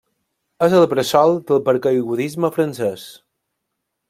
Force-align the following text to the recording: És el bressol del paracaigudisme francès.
És 0.67 0.75
el 0.77 0.85
bressol 0.93 1.37
del 1.51 1.61
paracaigudisme 1.69 2.53
francès. 2.57 3.05